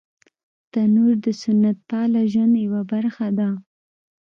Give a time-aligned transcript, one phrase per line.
[0.71, 3.49] تنور د سنت پاله ژوند یوه برخه ده